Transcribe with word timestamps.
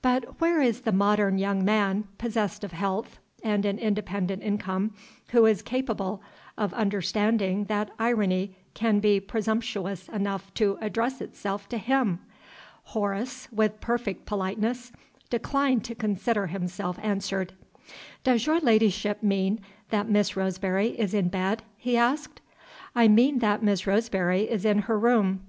But 0.00 0.40
where 0.40 0.60
is 0.62 0.82
the 0.82 0.92
modern 0.92 1.38
young 1.38 1.64
man, 1.64 2.04
possessed 2.16 2.62
of 2.62 2.70
health 2.70 3.18
and 3.42 3.64
an 3.64 3.80
independent 3.80 4.40
income, 4.44 4.94
who 5.30 5.44
is 5.44 5.60
capable 5.60 6.22
of 6.56 6.72
understanding 6.74 7.64
that 7.64 7.90
irony 7.98 8.54
can 8.74 9.00
be 9.00 9.18
presumptuous 9.18 10.08
enough 10.10 10.54
to 10.54 10.78
address 10.80 11.20
itself 11.20 11.68
to 11.70 11.78
him? 11.78 12.20
Horace 12.84 13.48
(with 13.50 13.80
perfect 13.80 14.24
politeness) 14.24 14.92
declined 15.30 15.82
to 15.86 15.96
consider 15.96 16.46
himself 16.46 16.96
answered. 17.02 17.52
"Does 18.22 18.46
your 18.46 18.60
ladyship 18.60 19.20
mean 19.20 19.58
that 19.90 20.08
Miss 20.08 20.36
Roseberry 20.36 20.90
is 20.90 21.12
in 21.12 21.26
bed?" 21.28 21.64
he 21.76 21.96
asked. 21.96 22.40
"I 22.94 23.08
mean 23.08 23.40
that 23.40 23.64
Miss 23.64 23.84
Roseberry 23.88 24.42
is 24.42 24.64
in 24.64 24.82
her 24.82 24.96
room. 24.96 25.40